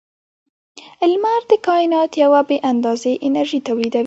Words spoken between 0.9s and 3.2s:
•لمر د کائنات یوه بې اندازې